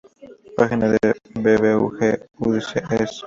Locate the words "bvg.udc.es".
1.43-3.19